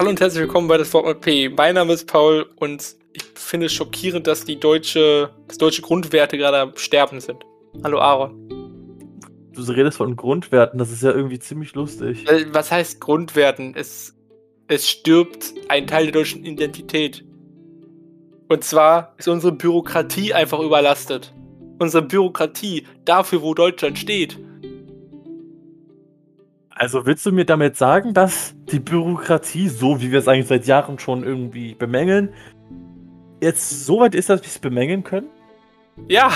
[0.00, 1.50] Hallo und herzlich willkommen bei das Wort mit P.
[1.50, 6.38] Mein Name ist Paul und ich finde es schockierend, dass die deutsche, dass deutsche Grundwerte
[6.38, 7.44] gerade am Sterben sind.
[7.84, 8.48] Hallo Aaron.
[9.52, 12.26] Du redest von Grundwerten, das ist ja irgendwie ziemlich lustig.
[12.30, 13.74] Äh, Was heißt Grundwerten?
[13.76, 14.16] Es,
[14.68, 17.22] es stirbt ein Teil der deutschen Identität.
[18.48, 21.34] Und zwar ist unsere Bürokratie einfach überlastet.
[21.78, 24.38] Unsere Bürokratie dafür, wo Deutschland steht.
[26.80, 30.64] Also willst du mir damit sagen, dass die Bürokratie, so wie wir es eigentlich seit
[30.64, 32.32] Jahren schon irgendwie bemängeln,
[33.42, 35.28] jetzt so weit ist, dass wir es bemängeln können?
[36.08, 36.32] Ja.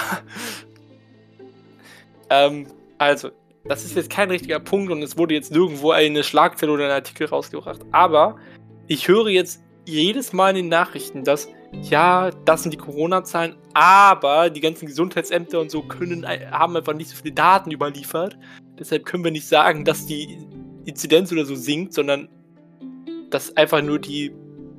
[2.29, 2.67] ähm,
[2.98, 3.30] also,
[3.65, 6.91] das ist jetzt kein richtiger Punkt und es wurde jetzt nirgendwo eine Schlagzeile oder ein
[6.91, 7.81] Artikel rausgebracht.
[7.92, 8.37] Aber
[8.87, 11.48] ich höre jetzt jedes Mal in den Nachrichten, dass
[11.81, 17.09] ja, das sind die Corona-Zahlen, aber die ganzen Gesundheitsämter und so können, haben einfach nicht
[17.09, 18.37] so viele Daten überliefert.
[18.78, 20.38] Deshalb können wir nicht sagen, dass die
[20.84, 22.28] Inzidenz oder so sinkt, sondern
[23.30, 24.33] dass einfach nur die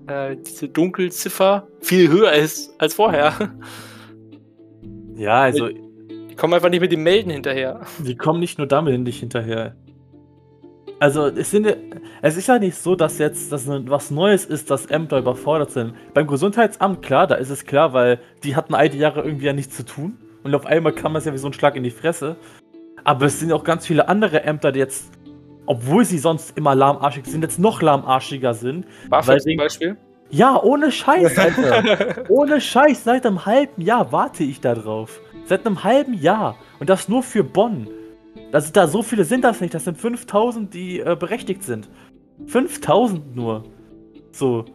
[0.08, 3.34] äh, diese Dunkelziffer viel höher ist als vorher.
[5.18, 7.86] Ja, also Die kommen einfach nicht mit dem Melden hinterher.
[8.00, 9.78] die kommen nicht nur damit nicht hinterher.
[11.00, 11.74] Also es, sind,
[12.22, 15.94] es ist ja nicht so, dass jetzt das was Neues ist, dass Ämter überfordert sind.
[16.14, 19.54] Beim Gesundheitsamt, klar, da ist es klar, weil die hatten all die Jahre irgendwie ja
[19.54, 20.18] nichts zu tun.
[20.44, 22.36] Und auf einmal kam es ja wie so ein Schlag in die Fresse.
[23.06, 25.12] Aber es sind auch ganz viele andere Ämter, die jetzt,
[25.68, 28.86] obwohl sie sonst immer lahmarschig sind, jetzt noch lahmarschiger sind.
[29.10, 29.98] BAföG zum Beispiel.
[30.32, 32.26] Ja, ohne Scheiß, Alter.
[32.30, 35.22] ohne Scheiß, seit einem halben Jahr warte ich da drauf.
[35.46, 36.58] Seit einem halben Jahr.
[36.80, 37.88] Und das nur für Bonn.
[38.52, 39.76] Also da so viele sind das nicht.
[39.76, 41.88] Das sind 5000, die äh, berechtigt sind.
[42.48, 43.64] 5000 nur.
[44.32, 44.66] So.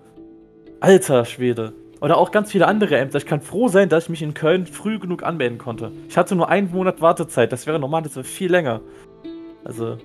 [0.79, 1.73] Alter Schwede.
[2.01, 3.19] Oder auch ganz viele andere Ämter.
[3.19, 5.93] Ich kann froh sein, dass ich mich in Köln früh genug anmelden konnte.
[6.09, 7.53] Ich hatte nur einen Monat Wartezeit.
[7.53, 8.81] Das wäre normal, das wäre viel länger.
[9.65, 9.99] Also.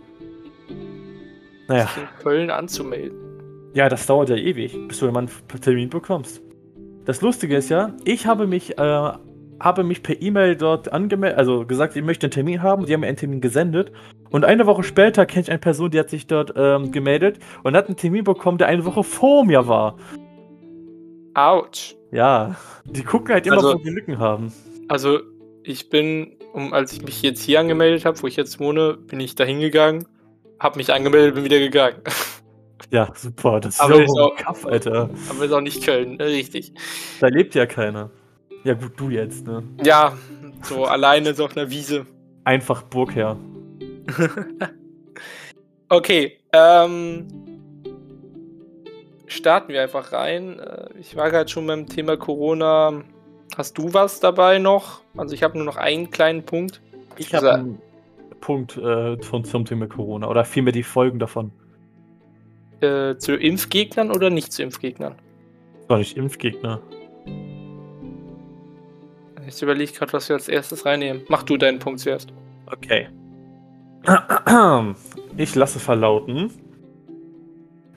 [1.67, 1.87] Naja.
[1.87, 3.17] sich in Köln anzumelden.
[3.73, 5.29] Ja, das dauert ja ewig, bis du einen
[5.61, 6.41] Termin bekommst.
[7.05, 9.11] Das Lustige ist ja, ich habe mich, äh,
[9.59, 12.85] habe mich per E-Mail dort angemeldet, also gesagt, ich möchte einen Termin haben.
[12.85, 13.91] Die haben mir einen Termin gesendet.
[14.29, 17.75] Und eine Woche später kenne ich eine Person, die hat sich dort ähm, gemeldet und
[17.75, 19.95] hat einen Termin bekommen, der eine Woche vor mir war.
[21.35, 21.95] Autsch.
[22.11, 24.51] Ja, die gucken halt immer, Also- wo wir Lücken haben.
[24.87, 25.19] Also,
[25.63, 29.19] ich bin, um, als ich mich jetzt hier angemeldet habe, wo ich jetzt wohne, bin
[29.19, 30.07] ich da hingegangen,
[30.59, 31.97] habe mich angemeldet, bin wieder gegangen.
[32.91, 33.59] Ja, super.
[33.59, 35.09] Das ist Aber ja auch Kaff, Alter.
[35.29, 36.25] Aber ist auch nicht Köln, ne?
[36.27, 36.71] richtig.
[37.19, 38.11] Da lebt ja keiner.
[38.63, 39.63] Ja, gut, du jetzt, ne?
[39.83, 40.15] Ja,
[40.61, 42.05] so alleine so auf einer Wiese.
[42.43, 43.37] Einfach Burgherr.
[45.89, 47.27] Okay, ähm.
[49.35, 50.59] Starten wir einfach rein.
[50.59, 53.03] Äh, Ich war gerade schon beim Thema Corona.
[53.57, 55.01] Hast du was dabei noch?
[55.17, 56.81] Also ich habe nur noch einen kleinen Punkt.
[57.17, 57.81] Ich Also- habe einen
[58.41, 61.51] Punkt äh, von, zum Thema Corona oder vielmehr die Folgen davon.
[62.81, 65.15] Äh, zu Impfgegnern oder nicht zu Impfgegnern?
[65.87, 66.81] War nicht Impfgegner.
[69.47, 71.21] Ich überlege gerade, was wir als erstes reinnehmen.
[71.29, 72.33] Mach du deinen Punkt zuerst.
[72.71, 73.07] Okay.
[75.37, 76.49] Ich lasse verlauten.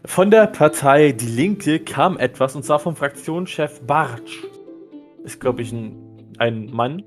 [0.08, 4.42] Von der Partei Die Linke kam etwas, und zwar vom Fraktionschef Bartsch.
[5.22, 5.96] Ist, glaube ich, ein,
[6.38, 7.04] ein Mann.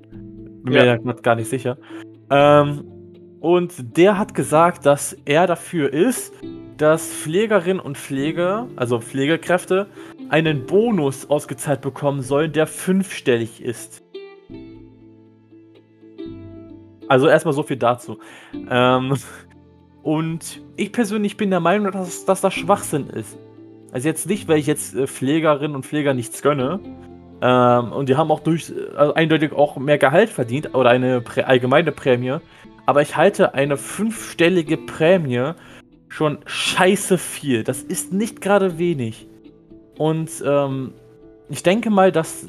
[0.62, 0.96] Bin mir Ja.
[0.96, 1.76] grad gar nicht sicher.
[2.30, 2.84] Ähm,
[3.40, 6.32] und der hat gesagt, dass er dafür ist,
[6.76, 9.88] dass Pflegerinnen und Pfleger, also Pflegekräfte,
[10.28, 14.04] einen Bonus ausgezahlt bekommen sollen, der fünfstellig ist.
[17.08, 18.20] Also erstmal so viel dazu.
[18.70, 19.16] Ähm,
[20.02, 23.38] und ich persönlich bin der Meinung, dass, dass das Schwachsinn ist.
[23.92, 26.80] Also jetzt nicht, weil ich jetzt äh, Pflegerinnen und Pfleger nichts gönne.
[27.40, 31.42] Ähm, und die haben auch durch, also eindeutig auch mehr Gehalt verdient oder eine Prä
[31.42, 32.38] allgemeine Prämie.
[32.86, 35.52] Aber ich halte eine fünfstellige Prämie
[36.08, 37.64] schon scheiße viel.
[37.64, 39.28] Das ist nicht gerade wenig.
[39.98, 40.94] Und ähm,
[41.48, 42.46] ich denke mal, dass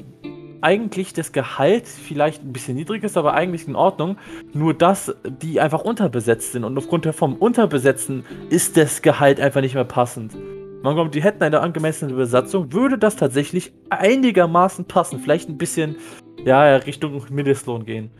[0.63, 4.17] eigentlich das Gehalt vielleicht ein bisschen niedrig ist, aber eigentlich in Ordnung.
[4.53, 9.61] Nur dass die einfach unterbesetzt sind und aufgrund der vom Unterbesetzen ist das Gehalt einfach
[9.61, 10.33] nicht mehr passend.
[10.81, 15.19] Man kommt, die hätten eine angemessene Besatzung, würde das tatsächlich einigermaßen passen.
[15.19, 15.97] Vielleicht ein bisschen,
[16.43, 18.11] ja, Richtung Mindestlohn gehen.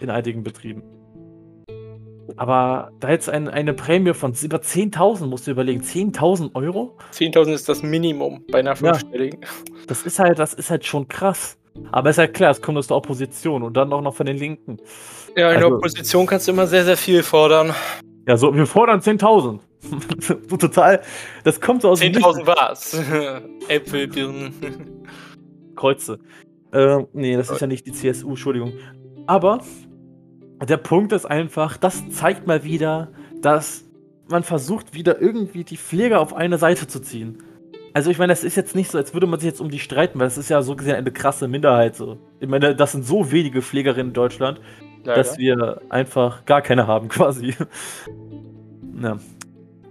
[0.00, 0.82] In einigen Betrieben.
[2.36, 6.96] Aber da jetzt ein, eine Prämie von über 10.000, musst du überlegen, 10.000 Euro?
[7.12, 8.76] 10.000 ist das Minimum bei einer Ja.
[8.76, 9.40] fünfstelligen.
[9.86, 11.58] Das ist halt, das ist halt schon krass.
[11.92, 14.36] Aber ist halt klar, es kommt aus der Opposition und dann auch noch von den
[14.36, 14.78] Linken.
[15.36, 17.74] Ja, in der Also- Opposition kannst du immer sehr, sehr viel fordern.
[18.26, 19.60] Ja, so, wir fordern 10.000.
[20.48, 21.00] so total,
[21.42, 23.00] das kommt so aus dem 10.000 war's.
[23.68, 24.54] Äpfel, Birnen.
[25.74, 26.18] Kreuze.
[26.72, 28.72] Äh, nee, das ist ja nicht die CSU, Entschuldigung.
[29.26, 29.60] Aber
[30.68, 33.08] der Punkt ist einfach, das zeigt mal wieder,
[33.40, 33.84] dass
[34.28, 37.42] man versucht, wieder irgendwie die Pfleger auf eine Seite zu ziehen.
[37.92, 39.78] Also ich meine, das ist jetzt nicht so, als würde man sich jetzt um die
[39.78, 42.18] streiten, weil das ist ja so gesehen eine krasse Minderheit so.
[42.38, 44.60] Ich meine, das sind so wenige Pflegerinnen in Deutschland,
[45.04, 45.16] Leider.
[45.16, 47.54] dass wir einfach gar keine haben quasi.
[49.02, 49.18] ja.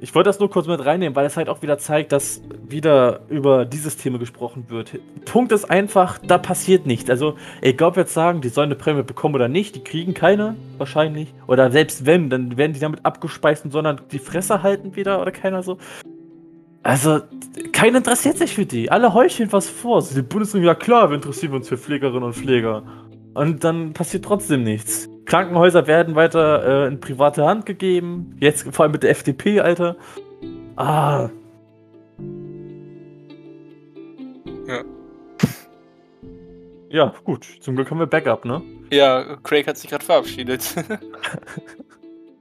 [0.01, 3.19] Ich wollte das nur kurz mit reinnehmen, weil es halt auch wieder zeigt, dass wieder
[3.27, 4.97] über dieses Thema gesprochen wird.
[5.25, 7.09] Punkt ist einfach, da passiert nichts.
[7.09, 10.13] Also, egal ob wir jetzt sagen, die sollen eine Prämie bekommen oder nicht, die kriegen
[10.13, 11.33] keine, wahrscheinlich.
[11.47, 15.31] Oder selbst wenn, dann werden die damit abgespeist und sondern die Fresse halten wieder oder
[15.31, 15.77] keiner so.
[16.83, 17.21] Also,
[17.73, 18.89] keiner interessiert sich für die.
[18.89, 20.01] Alle heucheln was vor.
[20.01, 22.83] die Bundesregierung, ja klar, wir interessieren uns für Pflegerinnen und Pfleger.
[23.33, 25.09] Und dann passiert trotzdem nichts.
[25.25, 28.35] Krankenhäuser werden weiter äh, in private Hand gegeben.
[28.39, 29.97] Jetzt vor allem mit der FDP, Alter.
[30.75, 31.29] Ah.
[34.67, 34.83] Ja.
[36.89, 37.45] Ja, gut.
[37.59, 38.63] Zum Glück haben wir Backup, ne?
[38.91, 40.73] Ja, Craig hat sich gerade verabschiedet.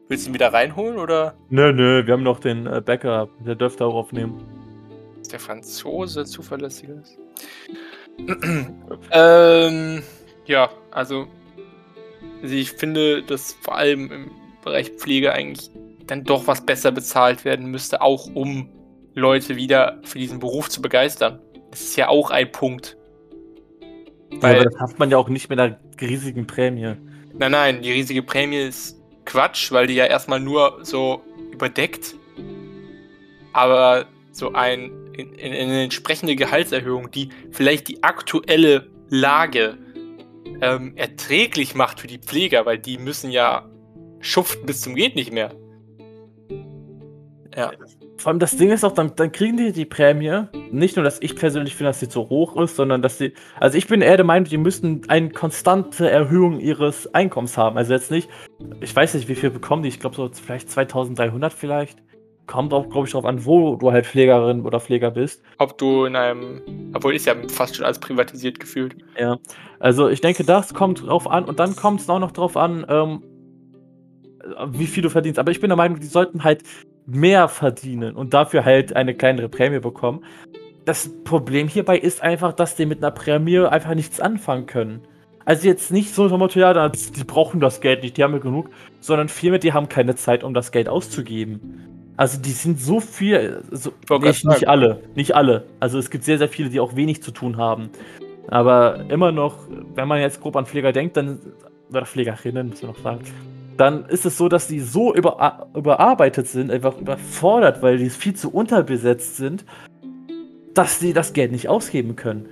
[0.08, 1.34] Willst du ihn wieder reinholen oder?
[1.50, 3.30] Nö, nö, wir haben noch den äh, Backup.
[3.44, 4.42] Der dürfte auch aufnehmen.
[5.20, 7.18] Ist der Franzose zuverlässiger ist?
[9.12, 10.02] ähm,
[10.46, 11.28] ja, also
[12.42, 14.30] also ich finde, dass vor allem im
[14.64, 15.70] Bereich Pflege eigentlich
[16.06, 18.68] dann doch was besser bezahlt werden müsste, auch um
[19.14, 21.40] Leute wieder für diesen Beruf zu begeistern.
[21.70, 22.96] Das ist ja auch ein Punkt.
[24.40, 26.94] Weil, ja, aber das hat man ja auch nicht mit einer riesigen Prämie.
[27.34, 28.97] Nein, nein, die riesige Prämie ist
[29.28, 31.22] Quatsch, weil die ja erstmal nur so
[31.52, 32.14] überdeckt.
[33.52, 39.76] Aber so ein, in, in, eine entsprechende Gehaltserhöhung, die vielleicht die aktuelle Lage
[40.62, 43.68] ähm, erträglich macht für die Pfleger, weil die müssen ja
[44.20, 45.54] schuften bis zum geht nicht mehr.
[47.54, 47.72] Ja.
[48.18, 50.42] Vor allem das Ding ist auch, dann, dann kriegen die die Prämie.
[50.72, 53.32] Nicht nur, dass ich persönlich finde, dass sie zu hoch ist, sondern dass sie.
[53.60, 57.78] Also ich bin eher der Meinung, die müssten eine konstante Erhöhung ihres Einkommens haben.
[57.78, 58.28] Also jetzt nicht,
[58.80, 59.88] ich weiß nicht, wie viel bekommen die.
[59.88, 61.98] Ich glaube so vielleicht 2300 vielleicht
[62.48, 65.42] kommt auch, glaube ich, darauf an, wo du halt Pflegerin oder Pfleger bist.
[65.58, 66.62] Ob du in einem,
[66.94, 68.96] obwohl ist ja fast schon als privatisiert gefühlt.
[69.16, 69.38] Ja,
[69.78, 72.84] also ich denke, das kommt drauf an und dann kommt es auch noch drauf an,
[72.88, 73.22] ähm,
[74.72, 75.38] wie viel du verdienst.
[75.38, 76.62] Aber ich bin der Meinung, die sollten halt
[77.06, 80.24] mehr verdienen und dafür halt eine kleinere Prämie bekommen.
[80.84, 85.00] Das Problem hierbei ist einfach, dass die mit einer Prämie einfach nichts anfangen können.
[85.44, 88.38] Also jetzt nicht so vom Motto, ja, die brauchen das Geld nicht, die haben ja
[88.38, 88.68] genug,
[89.00, 91.88] sondern vielmehr, die haben keine Zeit, um das Geld auszugeben.
[92.18, 95.64] Also die sind so viel, so, nicht, nicht alle, nicht alle.
[95.80, 97.90] Also es gibt sehr, sehr viele, die auch wenig zu tun haben.
[98.48, 99.56] Aber immer noch,
[99.94, 101.38] wenn man jetzt grob an Pfleger denkt, dann,
[101.90, 103.24] oder Pflegerinnen, muss man noch sagen,
[103.78, 108.34] dann ist es so, dass die so über, überarbeitet sind, einfach überfordert, weil die viel
[108.34, 109.64] zu unterbesetzt sind,
[110.74, 112.48] dass sie das Geld nicht ausgeben können.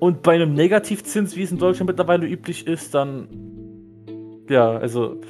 [0.00, 3.28] Und bei einem Negativzins, wie es in Deutschland mittlerweile üblich ist, dann,
[4.48, 5.20] ja, also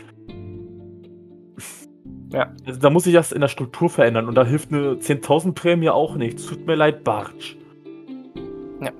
[2.32, 2.52] ja.
[2.66, 5.90] Also da muss sich das in der Struktur verändern und da hilft eine 10.000 Prämie
[5.90, 6.46] auch nicht.
[6.46, 7.56] Tut mir leid, Bartsch.
[8.80, 8.90] Ja.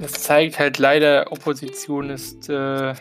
[0.00, 2.94] Das zeigt halt leider, Opposition ist äh,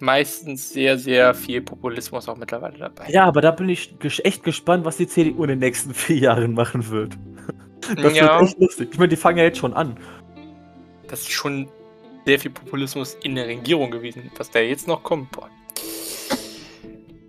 [0.00, 3.08] meistens sehr, sehr viel Populismus auch mittlerweile dabei.
[3.10, 6.54] Ja, aber da bin ich echt gespannt, was die CDU in den nächsten vier Jahren
[6.54, 7.16] machen wird.
[7.96, 8.40] Das ja.
[8.40, 8.88] wird echt lustig.
[8.92, 9.98] Ich meine, die fangen ja jetzt schon an.
[11.06, 11.68] Das ist schon
[12.24, 14.30] sehr viel Populismus in der Regierung gewesen.
[14.38, 15.50] Was da jetzt noch kommt, boah.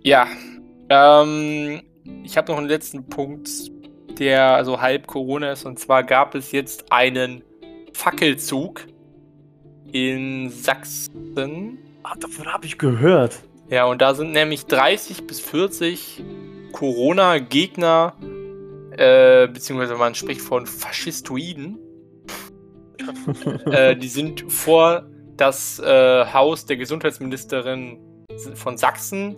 [0.02, 0.26] Ja.
[0.88, 1.82] Ähm,
[2.22, 3.50] ich habe noch einen letzten Punkt,
[4.18, 5.66] der so halb Corona ist.
[5.66, 7.42] Und zwar gab es jetzt einen
[7.92, 8.86] Fackelzug
[9.92, 11.78] in Sachsen.
[12.08, 13.40] Ach, davon habe ich gehört.
[13.68, 16.22] Ja, und da sind nämlich 30 bis 40
[16.70, 18.14] Corona-Gegner,
[18.92, 21.78] äh, beziehungsweise man spricht von Faschistoiden.
[23.66, 27.98] äh, die sind vor das äh, Haus der Gesundheitsministerin
[28.54, 29.36] von Sachsen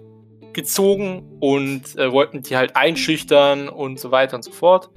[0.52, 4.90] gezogen und äh, wollten die halt einschüchtern und so weiter und so fort.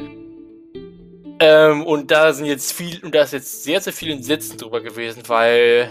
[1.40, 4.82] Ähm, und da sind jetzt viel, und da ist jetzt sehr, sehr viel Entsetzen drüber
[4.82, 5.90] gewesen, weil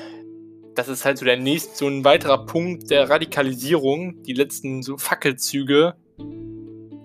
[0.74, 4.22] das ist halt so der nächste, so ein weiterer Punkt der Radikalisierung.
[4.22, 5.94] Die letzten so Fackelzüge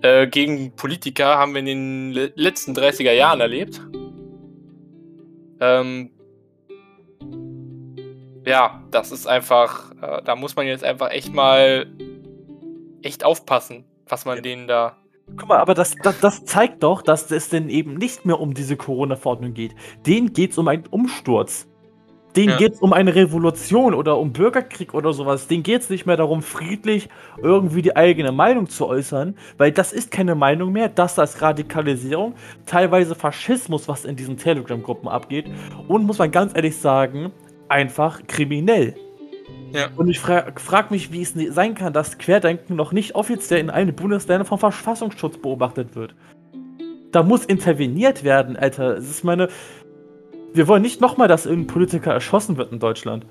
[0.02, 3.80] äh, gegen Politiker haben wir in den le letzten 30er Jahren erlebt.
[5.60, 6.10] Ähm,
[8.46, 11.86] ja, das ist einfach, äh, da muss man jetzt einfach echt mal
[13.02, 14.42] echt aufpassen, was man ja.
[14.42, 14.96] denen da.
[15.36, 18.54] Guck mal, aber das, das, das, zeigt doch, dass es denn eben nicht mehr um
[18.54, 19.74] diese Corona-Verordnung geht.
[20.06, 21.66] Denen geht es um einen Umsturz.
[22.36, 22.56] Denen ja.
[22.58, 25.48] geht es um eine Revolution oder um Bürgerkrieg oder sowas.
[25.48, 27.08] Denen geht es nicht mehr darum, friedlich
[27.42, 30.88] irgendwie die eigene Meinung zu äußern, weil das ist keine Meinung mehr.
[30.90, 32.34] Das ist Radikalisierung,
[32.66, 35.46] teilweise Faschismus, was in diesen Telegram-Gruppen abgeht.
[35.88, 37.32] Und muss man ganz ehrlich sagen,
[37.68, 38.94] einfach kriminell.
[39.72, 39.88] Ja.
[39.96, 43.70] Und ich frage frag mich, wie es sein kann, dass Querdenken noch nicht offiziell in
[43.70, 46.14] allen Bundesländern vom Verfassungsschutz beobachtet wird.
[47.12, 48.96] Da muss interveniert werden, Alter.
[48.96, 49.48] Es ist meine.
[50.52, 53.26] Wir wollen nicht nochmal, dass irgendein Politiker erschossen wird in Deutschland.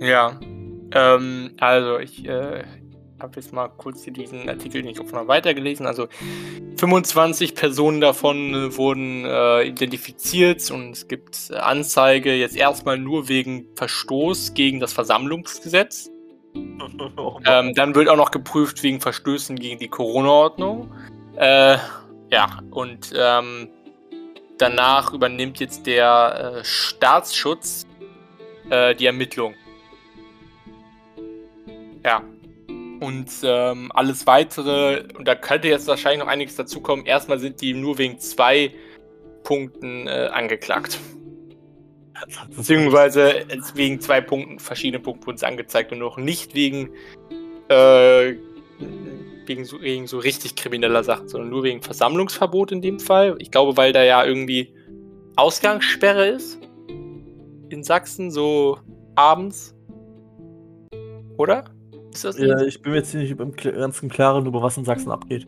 [0.00, 0.38] Ja.
[0.92, 2.64] Ähm, also ich äh,
[3.20, 5.86] habe jetzt mal kurz hier diesen Artikel nicht noch weitergelesen.
[5.86, 6.08] Also
[6.76, 14.54] 25 Personen davon wurden äh, identifiziert und es gibt Anzeige jetzt erstmal nur wegen Verstoß
[14.54, 16.10] gegen das Versammlungsgesetz.
[17.46, 20.90] Ähm, dann wird auch noch geprüft wegen Verstößen gegen die Corona-Ordnung.
[21.36, 21.76] Äh,
[22.30, 23.68] ja, und ähm,
[24.58, 27.86] danach übernimmt jetzt der äh, Staatsschutz
[28.70, 29.54] äh, die Ermittlung.
[32.04, 32.22] Ja.
[33.00, 37.04] Und ähm, alles weitere, und da könnte jetzt wahrscheinlich noch einiges dazukommen.
[37.04, 38.74] Erstmal sind die nur wegen zwei
[39.42, 40.98] Punkten äh, angeklagt.
[42.56, 43.44] Beziehungsweise
[43.74, 46.90] wegen zwei Punkten, verschiedene Punkte wurden angezeigt und noch nicht wegen,
[47.68, 48.34] äh,
[49.48, 53.36] wegen, so, wegen so richtig krimineller Sachen, sondern nur wegen Versammlungsverbot in dem Fall.
[53.38, 54.74] Ich glaube, weil da ja irgendwie
[55.36, 56.58] Ausgangssperre ist
[57.68, 58.78] in Sachsen, so
[59.14, 59.74] abends.
[61.36, 61.64] Oder?
[62.12, 65.10] Ist das ja, ich bin mir jetzt nicht im ganzen Klaren, über was in Sachsen
[65.10, 65.46] abgeht.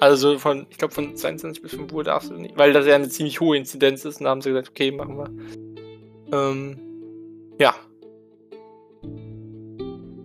[0.00, 2.94] Also von, ich glaube von 22 bis 5 Uhr darfst du nicht, weil das ja
[2.94, 5.30] eine ziemlich hohe Inzidenz ist und da haben sie gesagt, okay, machen wir.
[6.32, 6.78] Ähm,
[7.58, 7.74] ja.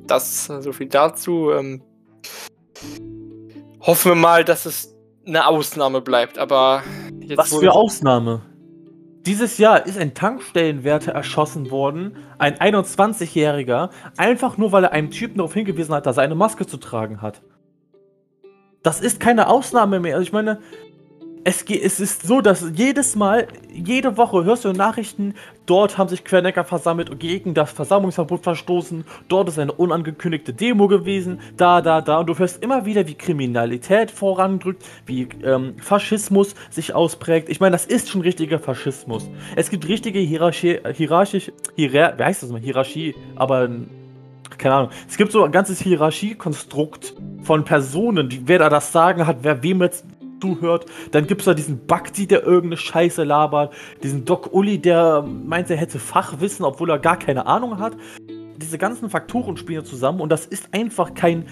[0.08, 1.52] Das so viel dazu.
[1.52, 1.82] Ähm,
[3.82, 4.96] hoffen wir mal, dass es
[5.26, 6.84] eine Ausnahme bleibt, aber
[7.20, 8.42] jetzt Was für Ausnahme?
[9.26, 15.38] Dieses Jahr ist ein Tankstellenwärter erschossen worden, ein 21-Jähriger, einfach nur weil er einem Typen
[15.38, 17.44] darauf hingewiesen hat, dass er eine Maske zu tragen hat.
[18.82, 20.16] Das ist keine Ausnahme mehr.
[20.16, 20.60] Also ich meine,
[21.44, 25.34] es, es ist so, dass jedes Mal, jede Woche hörst du Nachrichten,
[25.66, 30.88] dort haben sich Quernecker versammelt und gegen das Versammlungsverbot verstoßen, dort ist eine unangekündigte Demo
[30.88, 32.20] gewesen, da, da, da.
[32.20, 37.50] Und du hörst immer wieder, wie Kriminalität vorandrückt, wie ähm, Faschismus sich ausprägt.
[37.50, 39.28] Ich meine, das ist schon richtiger Faschismus.
[39.56, 42.62] Es gibt richtige Hierarchie, hierarchisch, hierar, wie heißt das mal?
[42.62, 43.70] Hierarchie, aber
[44.58, 44.90] keine Ahnung.
[45.10, 49.64] Es gibt so ein ganzes Hierarchiekonstrukt von Personen, die, wer da das Sagen hat, wer
[49.64, 50.06] wem jetzt
[50.42, 50.86] zuhört.
[51.12, 53.74] Dann gibt es da diesen Bakti, der irgendeine Scheiße labert.
[54.04, 57.94] Diesen Doc Uli, der meint, er hätte Fachwissen, obwohl er gar keine Ahnung hat.
[58.58, 61.46] Diese ganzen Faktoren spielen zusammen und das ist einfach kein.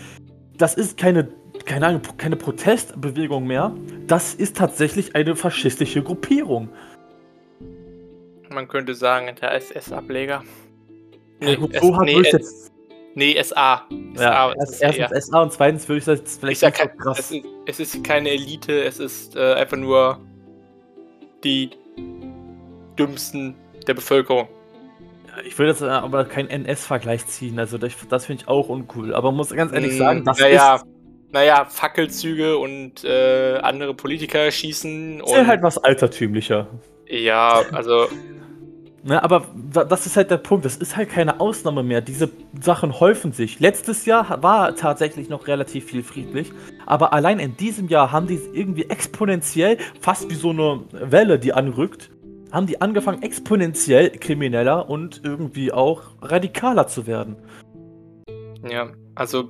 [0.58, 1.30] Das ist keine,
[1.66, 3.74] keine, Ahnung, keine Protestbewegung mehr.
[4.08, 6.70] Das ist tatsächlich eine faschistische Gruppierung.
[8.50, 10.44] Man könnte sagen, der SS-Ableger.
[11.40, 12.69] Nee, so hat nee, jetzt
[13.16, 13.88] Nee, SA.
[14.16, 17.20] SA ja, erst, erstens SA und zweitens würde ich das vielleicht nicht kein, so krass.
[17.20, 20.20] Es ist, es ist, keine Elite, es ist äh, einfach nur
[21.44, 21.72] die
[22.98, 23.56] dümmsten
[23.88, 24.48] der Bevölkerung.
[25.46, 29.14] Ich will jetzt äh, aber keinen NS-Vergleich ziehen, also das, das finde ich auch uncool.
[29.14, 30.86] Aber muss ganz ehrlich hm, sagen, das naja, ist.
[31.32, 35.22] Naja, Fackelzüge und äh, andere Politiker schießen.
[35.22, 36.68] Ist ja halt was altertümlicher.
[37.08, 38.08] Ja, also
[39.02, 39.48] Ne, aber
[39.88, 40.66] das ist halt der Punkt.
[40.66, 42.02] Das ist halt keine Ausnahme mehr.
[42.02, 42.30] Diese
[42.62, 43.60] Sachen häufen sich.
[43.60, 46.52] Letztes Jahr war tatsächlich noch relativ viel friedlich.
[46.86, 51.54] Aber allein in diesem Jahr haben die irgendwie exponentiell, fast wie so eine Welle, die
[51.54, 52.12] anrückt,
[52.52, 57.38] haben die angefangen, exponentiell krimineller und irgendwie auch radikaler zu werden.
[58.70, 59.50] Ja, also.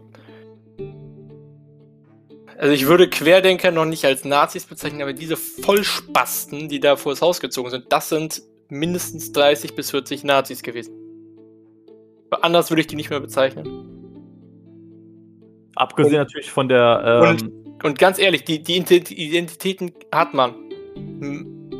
[2.57, 7.13] Also ich würde Querdenker noch nicht als Nazis bezeichnen, aber diese Vollspasten, die da vor
[7.13, 10.93] das Haus gezogen sind, das sind mindestens 30 bis 40 Nazis gewesen.
[12.41, 13.65] Anders würde ich die nicht mehr bezeichnen.
[15.75, 17.23] Abgesehen und, natürlich von der.
[17.23, 20.55] Ähm und, und, ganz ehrlich, die, die Identitäten hat man.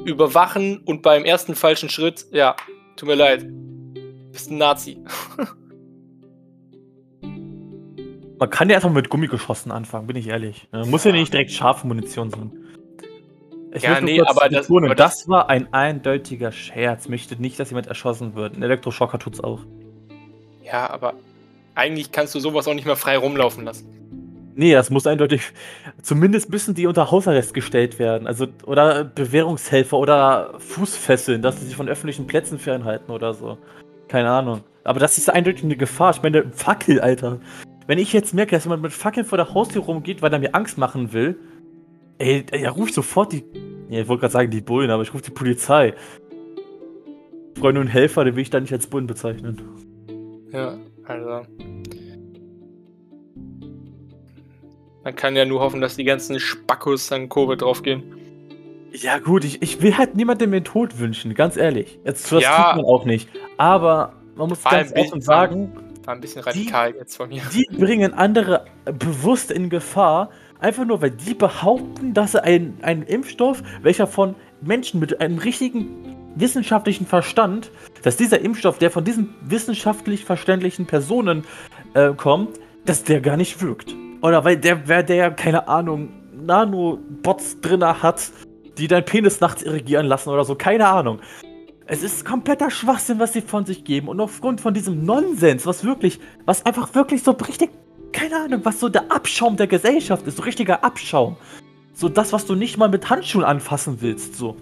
[0.05, 2.55] Überwachen und beim ersten falschen Schritt, ja,
[2.95, 3.43] tut mir leid.
[3.43, 4.97] Du bist ein Nazi.
[8.39, 10.69] Man kann ja einfach mit Gummigeschossen anfangen, bin ich ehrlich.
[10.71, 12.51] Muss ja, ja nicht direkt scharfe Munition sein.
[13.71, 17.07] Ich ja, nee, aber das, aber das, war ein eindeutiger Scherz.
[17.07, 18.57] Möchte nicht, dass jemand erschossen wird.
[18.57, 19.59] Ein Elektroschocker tut's auch.
[20.63, 21.13] Ja, aber
[21.75, 23.87] eigentlich kannst du sowas auch nicht mehr frei rumlaufen lassen.
[24.55, 25.53] Nee, das muss eindeutig.
[26.01, 28.27] Zumindest müssen die unter Hausarrest gestellt werden.
[28.27, 33.57] Also, oder Bewährungshelfer oder Fußfesseln, dass sie sich von öffentlichen Plätzen fernhalten oder so.
[34.07, 34.61] Keine Ahnung.
[34.83, 36.11] Aber das ist eindeutig eine Gefahr.
[36.11, 37.39] Ich meine, Fackel, Alter.
[37.87, 40.53] Wenn ich jetzt merke, dass jemand mit Fackeln vor der Haustür rumgeht, weil er mir
[40.53, 41.37] Angst machen will,
[42.19, 43.45] Ey, er ruft sofort die.
[43.89, 45.93] Ja, ich wollte gerade sagen die Bullen, aber ich rufe die Polizei.
[47.57, 49.61] Freunde und Helfer, den will ich da nicht als Bullen bezeichnen.
[50.51, 51.47] Ja, also.
[55.03, 58.03] Man kann ja nur hoffen, dass die ganzen Spackos dann Covid draufgehen.
[58.91, 61.99] Ja, gut, ich, ich will halt niemandem den Tod wünschen, ganz ehrlich.
[62.03, 63.29] Jetzt, das ja, tut man auch nicht.
[63.57, 65.71] Aber man muss ganz offen sagen.
[66.03, 67.41] War ein bisschen radikal die, jetzt von mir.
[67.53, 73.63] Die bringen andere bewusst in Gefahr, Einfach nur, weil die behaupten, dass ein, ein Impfstoff,
[73.81, 77.71] welcher von Menschen mit einem richtigen wissenschaftlichen Verstand,
[78.03, 81.45] dass dieser Impfstoff, der von diesen wissenschaftlich verständlichen Personen
[81.93, 83.95] äh, kommt, dass der gar nicht wirkt.
[84.21, 86.09] Oder weil der, wer der, keine Ahnung,
[86.45, 88.31] Nanobots drin hat,
[88.77, 91.19] die dein Penis nachts irrigieren lassen oder so, keine Ahnung.
[91.85, 94.09] Es ist kompletter Schwachsinn, was sie von sich geben.
[94.09, 97.71] Und aufgrund von diesem Nonsens, was wirklich, was einfach wirklich so richtig,
[98.11, 101.37] keine Ahnung, was so der Abschaum der Gesellschaft ist, so richtiger Abschaum.
[101.93, 104.55] So das, was du nicht mal mit Handschuhen anfassen willst, so.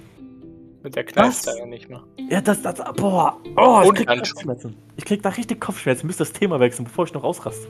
[0.84, 2.04] Mit der da ja nicht mehr.
[2.30, 4.34] Ja, das, das, boah, oh, ich Und krieg Handschuhe.
[4.36, 4.76] Kopfschmerzen.
[4.96, 6.08] Ich krieg da richtig Kopfschmerzen.
[6.08, 7.68] Müsste das Thema wechseln, bevor ich noch ausraste.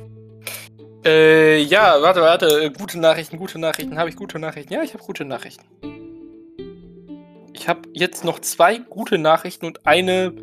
[1.06, 2.46] Äh, ja, warte, warte.
[2.66, 3.98] äh, Gute Nachrichten, gute Nachrichten.
[3.98, 4.74] Habe ich gute Nachrichten?
[4.74, 5.64] Ja, ich habe gute Nachrichten.
[7.54, 10.34] Ich habe jetzt noch zwei gute Nachrichten und eine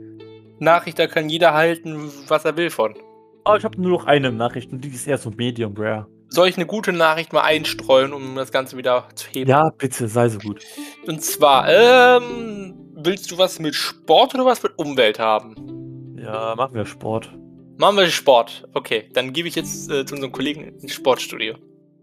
[0.59, 2.95] Nachricht, da kann jeder halten, was er will von.
[3.47, 6.07] Oh, ich habe nur noch eine Nachricht und die ist eher so medium rare.
[6.29, 9.51] Soll ich eine gute Nachricht mal einstreuen, um das Ganze wieder zu heben?
[9.51, 10.65] Ja, bitte, sei so gut.
[11.07, 16.17] Und zwar, ähm, willst du was mit Sport oder was mit Umwelt haben?
[16.19, 17.31] Ja, machen wir Sport.
[17.77, 18.67] Machen wir Sport.
[18.73, 21.57] Okay, dann gebe ich jetzt äh, zu unserem Kollegen ins Sportstudio.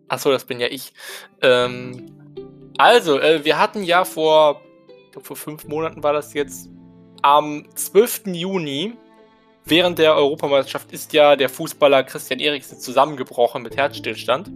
[0.09, 0.93] Achso, das bin ja ich.
[1.41, 2.11] Ähm,
[2.77, 4.61] also, äh, wir hatten ja vor,
[5.05, 6.69] ich glaube vor fünf Monaten war das jetzt,
[7.23, 8.27] am 12.
[8.27, 8.93] Juni,
[9.65, 14.49] während der Europameisterschaft, ist ja der Fußballer Christian Eriksen zusammengebrochen mit Herzstillstand.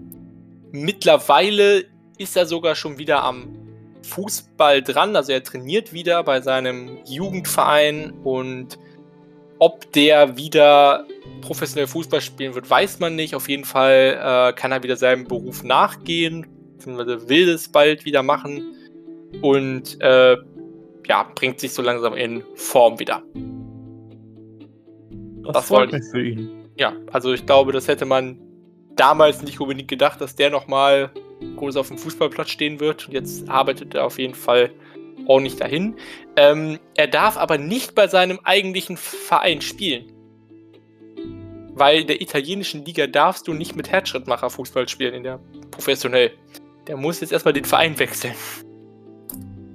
[0.72, 1.86] Mittlerweile
[2.18, 3.56] ist er sogar schon wieder am
[4.04, 8.78] Fußball dran, also er trainiert wieder bei seinem Jugendverein und
[9.58, 11.06] ob der wieder
[11.42, 13.36] professionell Fußball spielen wird, weiß man nicht.
[13.36, 16.46] Auf jeden Fall äh, kann er wieder seinem Beruf nachgehen,
[16.86, 18.76] will es bald wieder machen
[19.42, 20.36] und äh,
[21.08, 23.24] ja, bringt sich so langsam in Form wieder.
[25.46, 26.70] Das, Das freut wollte mich für ihn.
[26.78, 28.40] Ja, also ich glaube, das hätte man
[28.96, 31.12] damals nicht unbedingt gedacht, dass der nochmal
[31.58, 33.08] groß auf dem Fußballplatz stehen wird.
[33.08, 34.72] Und jetzt arbeitet er auf jeden Fall
[35.26, 35.96] ordentlich dahin.
[36.36, 40.12] Ähm, er darf aber nicht bei seinem eigentlichen Verein spielen.
[41.74, 45.39] Weil in der italienischen Liga darfst du nicht mit Herzschrittmacher Fußball spielen, in der
[45.72, 46.32] professionell.
[46.88, 48.34] Der muss jetzt erstmal den Verein wechseln.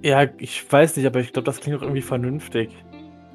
[0.02, 2.70] Ja, ich weiß nicht, aber ich glaube, das klingt auch irgendwie vernünftig.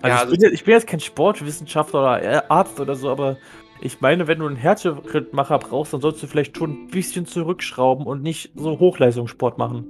[0.02, 3.10] Also, Ja, ich, bin jetzt, ich bin jetzt kein Sportwissenschaftler oder äh, Arzt oder so,
[3.10, 3.38] aber
[3.82, 8.06] ich meine, wenn du einen Herzschrittmacher brauchst, dann sollst du vielleicht schon ein bisschen zurückschrauben
[8.06, 9.86] und nicht so Hochleistungssport machen.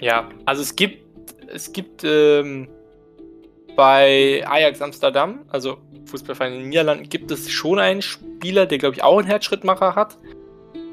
[0.00, 1.02] Ja, also es gibt,
[1.48, 2.68] es gibt ähm,
[3.76, 8.96] bei Ajax Amsterdam, also Fußballverein in den Niederlanden, gibt es schon einen Spieler, der glaube
[8.96, 10.18] ich auch einen Herzschrittmacher hat.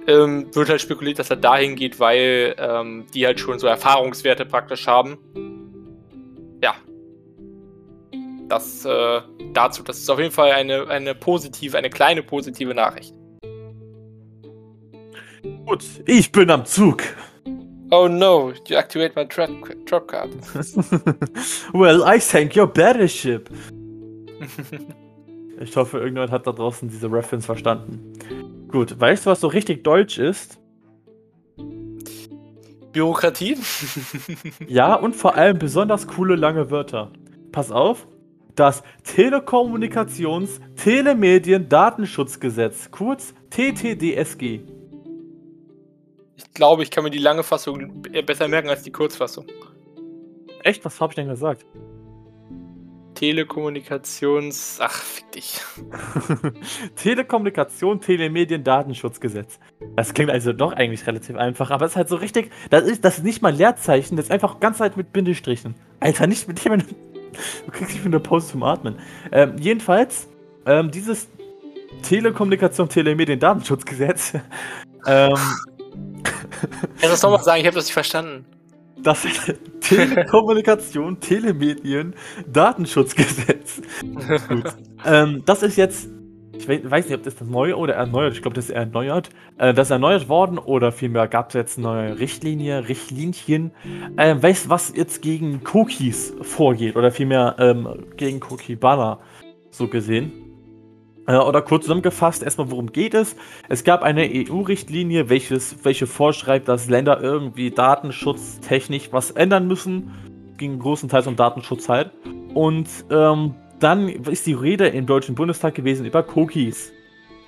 [0.08, 4.45] Ähm, wird halt spekuliert, dass er dahin geht, weil ähm, die halt schon so Erfahrungswerte
[4.45, 5.17] praktisch haben.
[6.63, 6.74] Ja.
[8.49, 9.21] Das äh,
[9.53, 13.13] dazu, das ist auf jeden Fall eine, eine positive, eine kleine positive Nachricht.
[15.65, 17.03] Gut, ich bin am Zug.
[17.91, 19.49] Oh no, you activate my trap,
[19.85, 20.29] trap card.
[21.73, 23.49] well, I thank your battleship.
[25.62, 28.13] Ich hoffe, irgendjemand hat da draußen diese Reference verstanden.
[28.69, 30.57] Gut, weißt du, was so richtig deutsch ist?
[32.93, 33.57] Bürokratie?
[34.67, 37.12] Ja, und vor allem besonders coole lange Wörter.
[37.51, 38.07] Pass auf.
[38.55, 44.62] Das Telekommunikations-, Telemedien-, Datenschutzgesetz, kurz TTDSG.
[46.35, 49.45] Ich glaube, ich kann mir die lange Fassung besser merken als die Kurzfassung.
[50.63, 51.65] Echt, was hab ich denn gesagt?
[53.19, 54.79] Telekommunikations.
[54.81, 55.59] Ach, fick dich.
[56.95, 59.59] Telekommunikation, Telemedien, Datenschutzgesetz.
[59.97, 62.49] Das klingt also doch eigentlich relativ einfach, aber es ist halt so richtig.
[62.69, 65.75] Das ist, das ist nicht mal Leerzeichen, das ist einfach ganz halt mit Bindestrichen.
[65.99, 66.81] Alter, nicht mit dem.
[67.65, 68.96] Du kriegst nicht mit einer Pause zum Atmen.
[69.32, 70.28] Ähm, jedenfalls,
[70.65, 71.28] ähm, dieses
[72.04, 74.34] Telekommunikation, Telemedien, Datenschutzgesetz.
[75.08, 75.34] ähm,
[76.62, 77.62] Kannst du das nochmal sagen?
[77.62, 78.46] Ich habe das nicht verstanden.
[79.02, 79.26] das
[79.82, 82.13] Telekommunikation, Telemedien,
[82.48, 83.82] Datenschutzgesetz.
[84.48, 84.74] Gut.
[85.06, 86.10] ähm, das ist jetzt,
[86.60, 89.30] ich we- weiß nicht, ob das das neu oder erneuert, ich glaube, das ist erneuert.
[89.58, 93.72] Äh, das ist erneuert worden oder vielmehr gab es jetzt eine neue Richtlinie, Richtlinien.
[94.17, 99.19] Äh, weißt du, was jetzt gegen Cookies vorgeht oder vielmehr ähm, gegen Cookie-Banner
[99.72, 100.32] so gesehen?
[101.28, 103.36] Äh, oder kurz zusammengefasst, erstmal worum geht es?
[103.69, 110.12] Es gab eine EU-Richtlinie, welche vorschreibt, dass Länder irgendwie datenschutztechnisch was ändern müssen.
[110.58, 112.12] Ging großenteils um Datenschutz halt.
[112.54, 116.92] Und ähm, dann ist die Rede im Deutschen Bundestag gewesen über Cookies.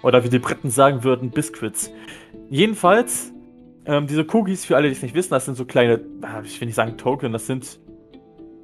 [0.03, 1.91] Oder wie die Briten sagen würden, Biscuits.
[2.49, 3.31] Jedenfalls,
[3.85, 6.59] ähm, diese Cookies, für alle, die es nicht wissen, das sind so kleine, ah, ich
[6.59, 7.79] will nicht sagen Token, das sind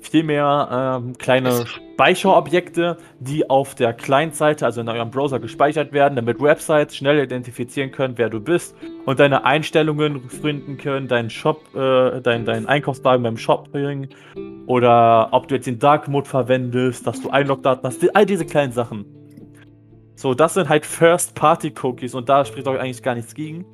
[0.10, 6.42] vielmehr ähm, kleine Speicherobjekte, die auf der Client-Seite, also in eurem Browser gespeichert werden, damit
[6.42, 12.22] Websites schnell identifizieren können, wer du bist und deine Einstellungen finden können, deinen Shop, äh,
[12.22, 14.10] dein, deinen Einkaufswagen beim Shopping
[14.66, 18.74] oder ob du jetzt den Dark Mode verwendest, dass du Einlogdaten hast, all diese kleinen
[18.74, 19.06] Sachen.
[20.16, 23.66] So, das sind halt First-Party-Cookies und da spricht euch eigentlich gar nichts gegen.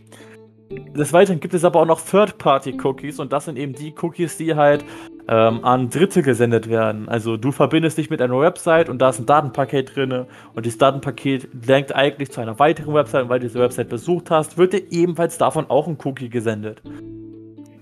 [0.69, 4.55] Des Weiteren gibt es aber auch noch Third-Party-Cookies und das sind eben die Cookies, die
[4.55, 4.85] halt
[5.27, 7.09] ähm, an Dritte gesendet werden.
[7.09, 10.77] Also du verbindest dich mit einer Website und da ist ein Datenpaket drin und dieses
[10.77, 14.73] Datenpaket lenkt eigentlich zu einer weiteren Website und weil du diese Website besucht hast, wird
[14.73, 16.81] dir ebenfalls davon auch ein Cookie gesendet.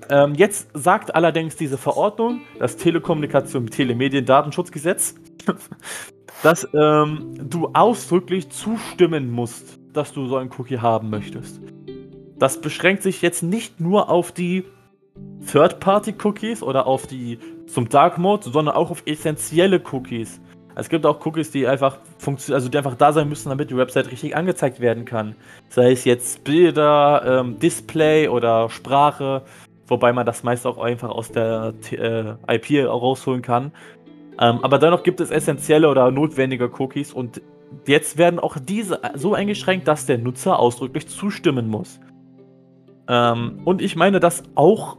[0.10, 5.16] Ähm, jetzt sagt allerdings diese Verordnung, das Telekommunikation Telemedien Datenschutzgesetz,
[6.44, 11.62] dass ähm, du ausdrücklich zustimmen musst, dass du so einen Cookie haben möchtest.
[12.42, 14.66] Das beschränkt sich jetzt nicht nur auf die
[15.52, 20.42] Third-Party-Cookies oder auf die zum Dark Mode, sondern auch auf essentielle Cookies.
[20.74, 24.10] Es gibt auch Cookies, die einfach also die einfach da sein müssen, damit die Website
[24.10, 25.36] richtig angezeigt werden kann.
[25.70, 29.44] Sei es jetzt Bilder, ähm, Display oder Sprache,
[29.86, 33.72] wobei man das meist auch einfach aus der äh, IP rausholen kann.
[34.40, 37.40] Ähm, aber dennoch gibt es essentielle oder notwendige Cookies und
[37.86, 42.00] jetzt werden auch diese so eingeschränkt, dass der Nutzer ausdrücklich zustimmen muss.
[43.12, 44.98] Ähm, und ich meine, dass auch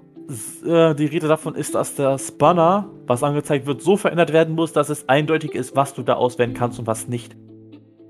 [0.67, 4.75] äh, die Rede davon ist, dass das Banner, was angezeigt wird, so verändert werden muss,
[4.75, 7.35] dass es eindeutig ist, was du da auswählen kannst und was nicht.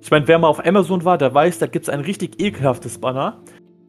[0.00, 2.98] Ich meine, wer mal auf Amazon war, der weiß, da gibt es ein richtig ekelhaftes
[2.98, 3.40] Banner.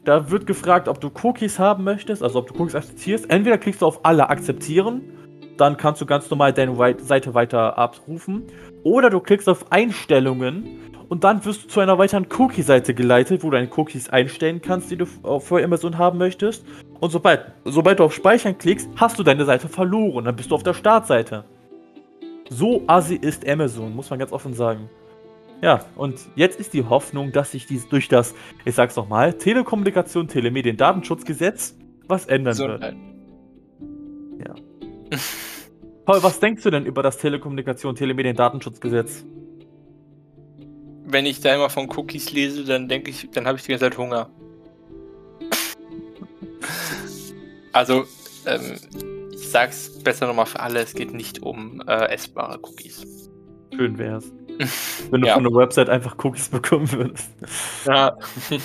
[0.04, 3.32] Da wird gefragt, ob du Cookies haben möchtest, also ob du Cookies akzeptierst.
[3.32, 5.02] Entweder klickst du auf alle akzeptieren,
[5.58, 8.44] dann kannst du ganz normal deine Seite weiter abrufen.
[8.84, 13.52] Oder du klickst auf Einstellungen und dann wirst du zu einer weiteren Cookie-Seite geleitet, wo
[13.52, 16.66] du deine Cookies einstellen kannst, die du für Amazon haben möchtest.
[17.00, 20.26] Und sobald, sobald du auf Speichern klickst, hast du deine Seite verloren.
[20.26, 21.46] Dann bist du auf der Startseite.
[22.50, 24.90] So assi ist Amazon, muss man ganz offen sagen.
[25.62, 28.34] Ja, und jetzt ist die Hoffnung, dass sich dies durch das,
[28.66, 32.82] ich sag's nochmal, Telekommunikation, Telemedien, Datenschutzgesetz was ändern so, wird.
[34.44, 34.56] Ja.
[36.06, 39.24] Paul, was denkst du denn über das Telekommunikation, Telemedien, Datenschutzgesetz?
[41.14, 43.86] Wenn ich da immer von Cookies lese, dann denke ich, dann habe ich die ganze
[43.86, 44.30] Zeit Hunger.
[47.72, 48.04] also,
[48.46, 48.76] ähm,
[49.32, 53.30] ich sag's besser nochmal für alle, es geht nicht um äh, essbare Cookies.
[53.74, 54.34] Schön wär's.
[55.12, 55.36] Wenn du ja.
[55.36, 57.30] von der Website einfach Cookies bekommen würdest.
[57.86, 58.18] Ja.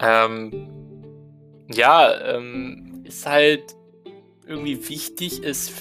[0.00, 0.68] ähm,
[1.68, 3.76] ja, ähm, ist halt
[4.46, 5.72] irgendwie wichtig, ist,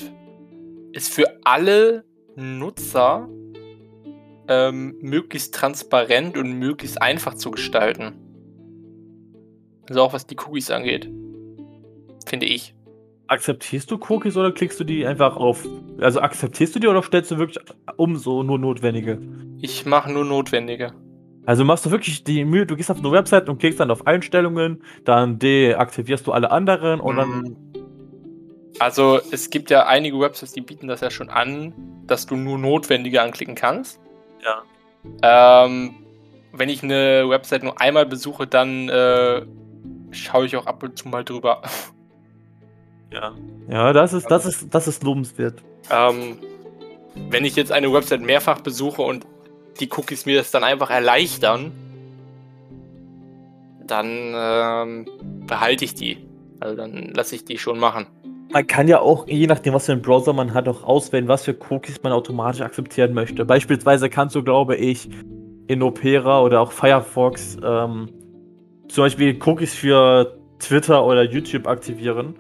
[0.92, 2.04] ist für alle
[2.36, 3.30] Nutzer
[4.48, 8.14] ähm, möglichst transparent und möglichst einfach zu gestalten.
[9.90, 11.10] Also auch was die Cookies angeht.
[12.26, 12.76] Finde ich.
[13.28, 15.66] Akzeptierst du Cookies oder klickst du die einfach auf?
[16.00, 17.60] Also akzeptierst du die oder stellst du wirklich
[17.96, 19.20] um so nur notwendige?
[19.62, 20.94] Ich mache nur notwendige.
[21.46, 24.06] Also machst du wirklich die Mühe, du gehst auf eine Website und klickst dann auf
[24.06, 27.30] Einstellungen, dann deaktivierst du alle anderen und dann.
[27.30, 27.58] Mhm.
[28.80, 31.74] Also es gibt ja einige Websites, die bieten das ja schon an,
[32.06, 34.00] dass du nur notwendige anklicken kannst.
[34.44, 35.66] Ja.
[35.66, 35.96] Ähm,
[36.52, 39.46] wenn ich eine Website nur einmal besuche, dann äh,
[40.12, 41.62] schaue ich auch ab und zu mal drüber.
[43.12, 43.34] Ja.
[43.70, 45.62] Ja, das ist, das ist, das ist lobenswert.
[45.90, 46.38] Ähm,
[47.30, 49.26] wenn ich jetzt eine Website mehrfach besuche und
[49.80, 51.72] die Cookies mir das dann einfach erleichtern,
[53.86, 55.08] dann ähm,
[55.48, 56.26] behalte ich die.
[56.60, 58.08] Also dann lasse ich die schon machen.
[58.52, 61.46] Man kann ja auch, je nachdem, was für einen Browser man hat, auch auswählen, was
[61.46, 63.46] für Cookies man automatisch akzeptieren möchte.
[63.46, 65.10] Beispielsweise kannst du, glaube ich,
[65.68, 68.10] in Opera oder auch Firefox ähm,
[68.90, 72.36] zum Beispiel Cookies für Twitter oder YouTube aktivieren.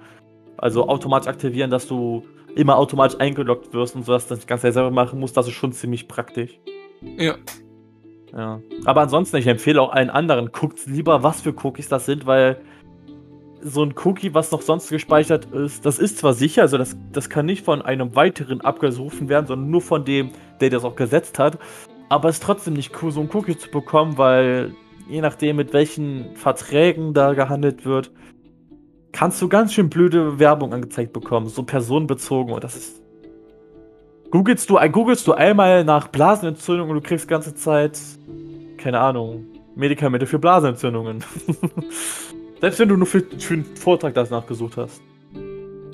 [0.57, 2.23] Also automatisch aktivieren, dass du
[2.55, 5.37] immer automatisch eingeloggt wirst und so, dass du das Ganze selber machen musst.
[5.37, 6.59] Das ist schon ziemlich praktisch.
[7.17, 7.35] Ja.
[8.33, 8.61] Ja.
[8.85, 12.61] Aber ansonsten, ich empfehle auch allen anderen, guckt lieber, was für Cookies das sind, weil
[13.61, 17.29] so ein Cookie, was noch sonst gespeichert ist, das ist zwar sicher, also das, das
[17.29, 21.39] kann nicht von einem weiteren abgerufen werden, sondern nur von dem, der das auch gesetzt
[21.39, 21.57] hat.
[22.09, 24.73] Aber es ist trotzdem nicht cool, so ein Cookie zu bekommen, weil
[25.07, 28.11] je nachdem, mit welchen Verträgen da gehandelt wird,
[29.11, 33.01] kannst du ganz schön blöde Werbung angezeigt bekommen, so personenbezogen und das ist.
[34.31, 37.99] Googlest du, googelst du einmal nach Blasenentzündung und du kriegst ganze Zeit,
[38.77, 39.45] keine Ahnung,
[39.75, 41.23] Medikamente für Blasenentzündungen.
[42.61, 45.01] Selbst wenn du nur für, für einen Vortrag das nachgesucht hast.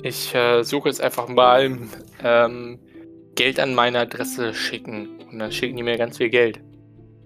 [0.02, 1.76] Ich äh, suche jetzt einfach mal
[2.22, 2.78] ähm,
[3.34, 5.08] Geld an meine Adresse schicken.
[5.30, 6.60] Und dann schicken die mir ganz viel Geld.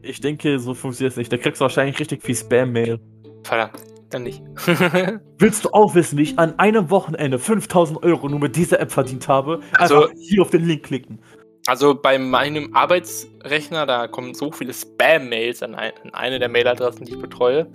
[0.02, 1.32] Ich denke, so funktioniert es nicht.
[1.32, 2.98] Da kriegst du wahrscheinlich richtig viel Spam-Mail.
[3.44, 3.82] Verdammt.
[4.10, 4.42] dann nicht.
[5.38, 8.92] Willst du auch wissen, wie ich an einem Wochenende 5000 Euro nur mit dieser App
[8.92, 9.60] verdient habe?
[9.72, 11.20] Also- Einfach hier auf den Link klicken.
[11.66, 17.06] Also bei meinem Arbeitsrechner, da kommen so viele Spam-Mails an, ein, an eine der Mailadressen,
[17.06, 17.68] die ich betreue.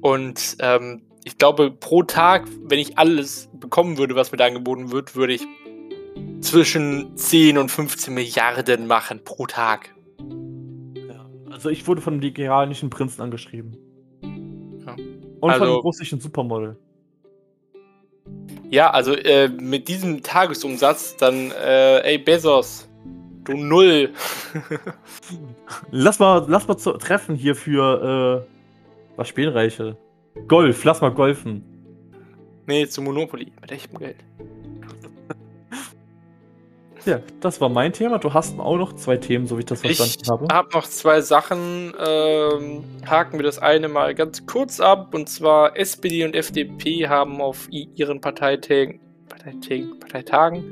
[0.00, 4.92] Und ähm, ich glaube, pro Tag, wenn ich alles bekommen würde, was mir da angeboten
[4.92, 5.44] wird, würde ich
[6.40, 9.92] zwischen 10 und 15 Milliarden machen pro Tag.
[10.20, 11.26] Ja.
[11.50, 13.76] Also ich wurde von einem nigerianischen Prinzen angeschrieben.
[14.22, 14.92] Ja.
[14.92, 16.76] Und von Also- einem russischen Supermodel.
[18.70, 22.88] Ja, also äh, mit diesem Tagesumsatz dann, äh, ey Bezos,
[23.42, 24.12] du Null.
[25.90, 29.96] Lass mal, lass mal zu, treffen hier für, äh, was spielen Reiche?
[30.48, 31.62] Golf, lass mal golfen.
[32.66, 34.16] nee, zu Monopoly, mit echtem Geld.
[37.04, 38.18] Ja, das war mein Thema.
[38.18, 40.52] Du hast auch noch zwei Themen, so wie ich das Ich verstanden habe.
[40.52, 41.94] habe noch zwei Sachen.
[42.04, 45.14] Ähm, haken wir das eine mal ganz kurz ab.
[45.14, 50.64] Und zwar SPD und FDP haben auf ihren Parteitagen, Parteitagen, Parteitagen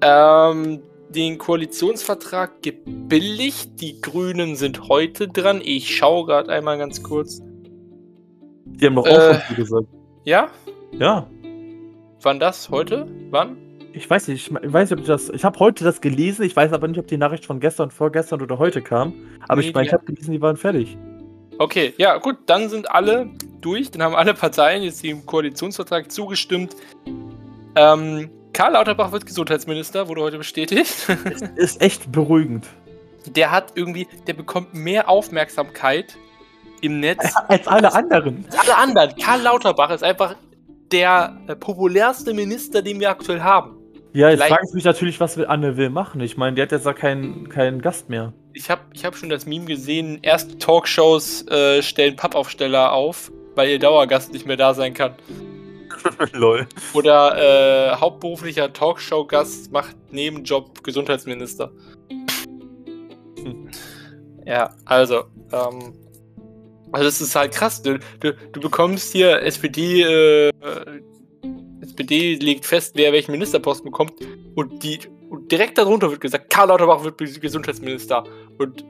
[0.00, 3.78] ähm, den Koalitionsvertrag gebilligt.
[3.80, 5.60] Die Grünen sind heute dran.
[5.62, 7.42] Ich schaue gerade einmal ganz kurz.
[8.80, 9.54] Die haben doch auch Äh.
[9.54, 9.86] gesagt.
[10.24, 10.48] Ja?
[10.92, 11.26] Ja.
[12.22, 12.70] Wann das?
[12.70, 13.06] Heute?
[13.30, 13.56] Wann?
[13.92, 15.30] Ich weiß nicht, ich weiß nicht, ob ich das.
[15.30, 18.42] Ich habe heute das gelesen, ich weiß aber nicht, ob die Nachricht von gestern, vorgestern
[18.42, 19.14] oder heute kam.
[19.48, 20.98] Aber Nee, ich meine, ich habe gelesen, die waren fertig.
[21.58, 23.30] Okay, ja, gut, dann sind alle
[23.62, 23.90] durch.
[23.90, 26.76] Dann haben alle Parteien jetzt dem Koalitionsvertrag zugestimmt.
[27.74, 31.08] Ähm, Karl Lauterbach wird Gesundheitsminister, wurde heute bestätigt.
[31.56, 32.66] Ist echt beruhigend.
[33.34, 36.16] der hat irgendwie, der bekommt mehr Aufmerksamkeit
[36.80, 38.44] im Netz Als alle anderen.
[38.46, 39.14] als alle anderen.
[39.16, 40.34] Karl Lauterbach ist einfach
[40.92, 43.76] der äh, populärste Minister, den wir aktuell haben.
[44.12, 46.20] Ja, jetzt Vielleicht- frage ich mich natürlich, was will Anne Will machen.
[46.20, 48.32] Ich meine, die hat jetzt da keinen keinen Gast mehr.
[48.54, 53.68] Ich habe ich hab schon das Meme gesehen, erste Talkshows äh, stellen Pappaufsteller auf, weil
[53.68, 55.14] ihr Dauergast nicht mehr da sein kann.
[56.32, 56.66] Lol.
[56.94, 61.70] Oder äh, hauptberuflicher Talkshow-Gast macht Nebenjob Gesundheitsminister.
[64.44, 65.92] Ja, also, ähm,
[66.96, 67.82] also das ist halt krass.
[67.82, 70.50] Du, du, du bekommst hier SPD, äh,
[71.82, 74.14] SPD legt fest, wer welchen Ministerposten bekommt
[74.54, 78.24] und die und direkt darunter wird gesagt, Karl Lauterbach wird Gesundheitsminister.
[78.56, 78.82] Und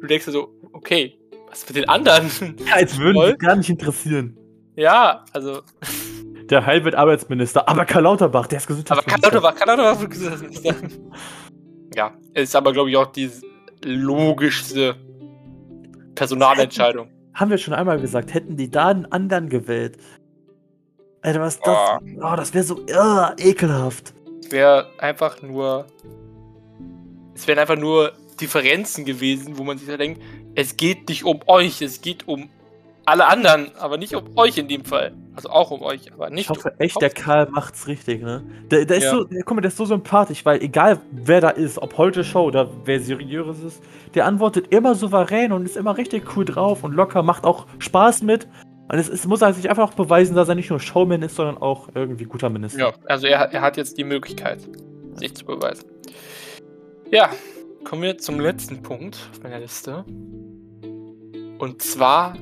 [0.00, 1.18] du denkst dir so, okay,
[1.50, 2.30] was mit den anderen?
[2.66, 3.32] Ja, als würden Voll.
[3.32, 4.38] die gar nicht interessieren.
[4.76, 5.60] ja, also
[6.48, 9.10] Der Heil wird Arbeitsminister, aber Karl Lauterbach, der ist Aber Gesundheitsminister.
[9.10, 10.74] kann Lauterbach, kann Lauterbach wird Gesundheitsminister.
[11.94, 13.30] Ja, ist aber, glaube ich, auch die
[13.82, 14.94] logischste
[16.14, 17.08] Personalentscheidung.
[17.38, 19.96] Haben wir schon einmal gesagt, hätten die da einen anderen gewählt.
[21.22, 22.00] Alter, was das?
[22.20, 24.12] Oh, das wäre so uh, ekelhaft.
[24.40, 25.86] Es wäre einfach nur.
[27.36, 30.20] Es wären einfach nur Differenzen gewesen, wo man sich da denkt,
[30.56, 32.48] es geht nicht um euch, es geht um
[33.04, 35.12] alle anderen, aber nicht um euch in dem Fall.
[35.38, 38.42] Also auch um euch, aber nicht Ich hoffe um echt, der Karl macht's richtig, ne?
[38.72, 39.10] Der, der ist Ja.
[39.12, 42.24] so, der, guck mal, der ist so sympathisch, weil egal wer da ist, ob heute
[42.24, 43.80] Show oder wer seriös ist,
[44.16, 48.22] der antwortet immer souverän und ist immer richtig cool drauf und locker, macht auch Spaß
[48.22, 48.48] mit.
[48.88, 51.36] Und es, es muss er sich einfach auch beweisen, dass er nicht nur Showman ist,
[51.36, 52.80] sondern auch irgendwie guter Minister.
[52.80, 54.58] Ja, also er, er hat jetzt die Möglichkeit,
[55.14, 55.88] sich zu beweisen.
[57.12, 57.30] Ja,
[57.84, 60.04] kommen wir zum letzten Punkt auf meiner Liste.
[61.60, 62.34] Und zwar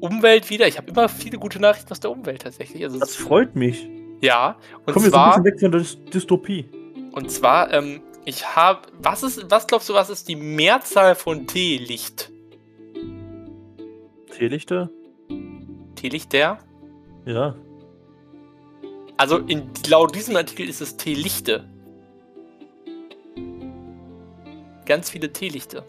[0.00, 0.66] Umwelt wieder.
[0.66, 2.82] Ich habe immer viele gute Nachrichten aus der Umwelt tatsächlich.
[2.84, 3.88] Also Das freut mich.
[4.20, 6.64] ja, und Kommen wir so ein zwar, bisschen weg von der Dys- Dystopie.
[7.12, 11.46] und zwar, ähm, ich habe, was ist, was glaubst du, was ist die Mehrzahl von
[11.46, 12.30] Teelicht?
[14.36, 14.90] Teelichter?
[15.96, 16.58] Teelichter?
[17.26, 17.54] Ja.
[19.16, 21.68] Also in, laut diesem Artikel ist es Teelichte.
[24.86, 25.84] Ganz viele Teelichte.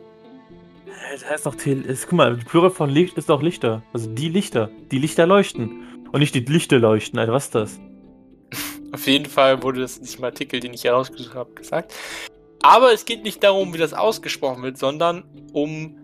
[1.11, 3.83] Das heißt doch guck mal, die Plural von Licht ist doch Lichter.
[3.93, 4.69] Also die Lichter.
[4.91, 5.87] Die Lichter leuchten.
[6.11, 7.79] Und nicht die Lichter leuchten, Alter, was ist das?
[8.91, 11.93] Auf jeden Fall wurde das in diesem Artikel, den ich herausgesucht habe, gesagt.
[12.61, 15.97] Aber es geht nicht darum, wie das ausgesprochen wird, sondern um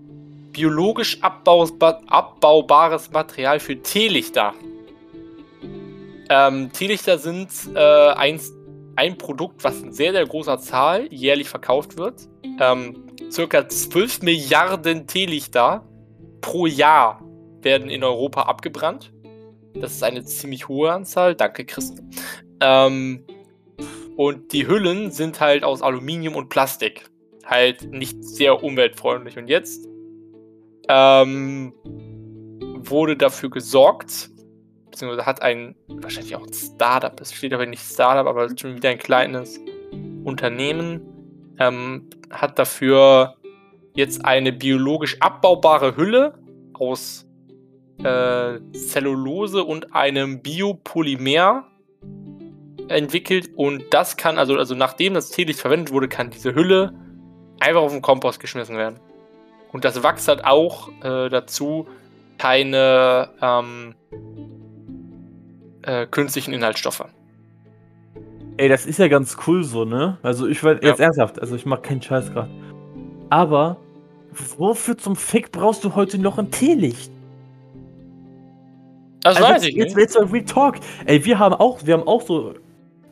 [0.51, 4.53] biologisch abbaubares Material für Teelichter.
[6.29, 8.39] Ähm, Teelichter sind äh, ein,
[8.95, 12.27] ein Produkt, was in sehr, sehr großer Zahl jährlich verkauft wird.
[12.59, 15.87] Ähm, circa 12 Milliarden Teelichter
[16.41, 17.23] pro Jahr
[17.61, 19.11] werden in Europa abgebrannt.
[19.73, 21.35] Das ist eine ziemlich hohe Anzahl.
[21.35, 22.09] Danke, Christen.
[22.59, 23.23] Ähm,
[24.15, 27.09] und die Hüllen sind halt aus Aluminium und Plastik.
[27.45, 29.37] Halt nicht sehr umweltfreundlich.
[29.37, 29.87] Und jetzt
[30.89, 31.73] ähm,
[32.89, 34.29] wurde dafür gesorgt,
[34.89, 38.89] beziehungsweise hat ein, wahrscheinlich auch ein Startup, es steht aber nicht Startup, aber schon wieder
[38.89, 39.59] ein kleines
[40.23, 41.01] Unternehmen,
[41.59, 43.35] ähm, hat dafür
[43.95, 46.37] jetzt eine biologisch abbaubare Hülle
[46.73, 47.25] aus
[48.03, 51.67] äh, Zellulose und einem Biopolymer
[52.89, 56.93] entwickelt und das kann, also, also nachdem das Teelicht verwendet wurde, kann diese Hülle
[57.59, 58.99] einfach auf den Kompost geschmissen werden.
[59.71, 61.87] Und das Wachs hat auch äh, dazu
[62.37, 63.95] keine ähm,
[65.81, 67.03] äh, künstlichen Inhaltsstoffe.
[68.57, 70.17] Ey, das ist ja ganz cool so, ne?
[70.23, 72.49] Also ich war jetzt ernsthaft, also ich mach keinen Scheiß gerade.
[73.29, 73.77] Aber
[74.57, 77.11] wofür zum Fick brauchst du heute noch ein Teelicht?
[79.21, 80.03] Das Also weiß ich jetzt, nicht.
[80.03, 80.75] jetzt mal Real Talk.
[81.05, 82.53] Ey, wir haben auch, wir haben auch so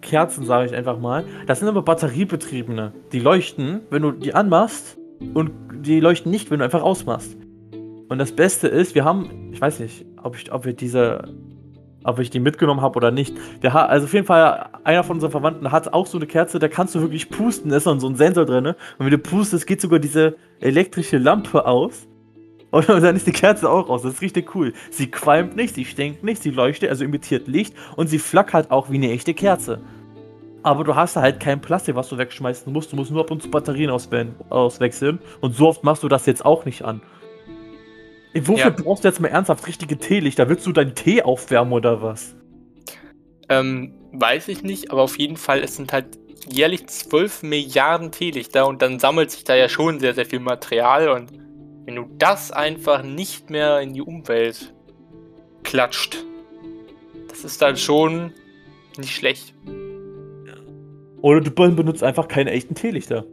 [0.01, 1.25] Kerzen, sage ich einfach mal.
[1.45, 2.93] Das sind aber batteriebetriebene.
[3.11, 4.97] Die leuchten, wenn du die anmachst
[5.33, 7.35] und die leuchten nicht, wenn du einfach ausmachst.
[8.07, 11.27] Und das Beste ist, wir haben, ich weiß nicht, ob ich, ob wir diese,
[12.05, 13.35] ob ich die mitgenommen habe oder nicht.
[13.61, 16.59] Wir ha also auf jeden Fall, einer von unseren Verwandten hat auch so eine Kerze,
[16.59, 18.67] da kannst du wirklich pusten, da ist dann so ein Sensor drin.
[18.67, 22.07] Und wenn du pustest, geht sogar diese elektrische Lampe aus.
[22.71, 24.03] Und dann ist die Kerze auch aus.
[24.03, 24.73] Das ist richtig cool.
[24.91, 28.89] Sie qualmt nicht, sie stinkt nicht, sie leuchtet, also imitiert Licht und sie flackert auch
[28.89, 29.81] wie eine echte Kerze.
[30.61, 32.91] Aber du hast halt kein Plastik, was du wegschmeißen musst.
[32.91, 35.19] Du musst nur ab und zu Batterien auswechseln.
[35.39, 37.01] Und so oft machst du das jetzt auch nicht an.
[38.37, 38.69] Wofür Ja.
[38.69, 40.49] brauchst du jetzt mal ernsthaft richtige Teelichter?
[40.49, 42.35] Willst du deinen Tee aufwärmen oder was?
[43.47, 46.17] Ähm, weiß ich nicht, aber auf jeden Fall, es sind halt
[46.49, 51.09] jährlich 12 Milliarden Teelichter und dann sammelt sich da ja schon sehr, sehr viel Material
[51.09, 51.31] und
[51.85, 54.73] wenn du das einfach nicht mehr in die Umwelt
[55.63, 56.25] klatscht,
[57.29, 58.33] das ist dann schon
[58.97, 59.53] nicht schlecht.
[61.21, 63.25] Oder du benutzt einfach keine echten Teelichter.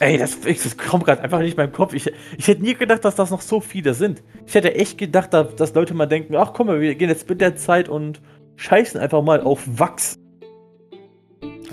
[0.00, 1.92] Ey, das, das kommt gerade einfach nicht in meinem Kopf.
[1.92, 4.22] Ich, ich hätte nie gedacht, dass das noch so viele sind.
[4.46, 7.28] Ich hätte echt gedacht, dass, dass Leute mal denken, ach komm mal, wir gehen jetzt
[7.28, 8.20] mit der Zeit und
[8.56, 10.18] scheißen einfach mal auf Wachs.